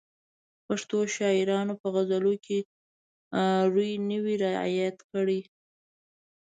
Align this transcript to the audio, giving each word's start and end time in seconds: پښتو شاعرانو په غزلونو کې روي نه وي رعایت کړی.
پښتو 0.67 0.97
شاعرانو 1.15 1.73
په 1.81 1.87
غزلونو 1.93 2.33
کې 2.45 2.59
روي 3.73 3.91
نه 4.09 4.17
وي 4.23 4.35
رعایت 4.45 4.97
کړی. 5.11 5.41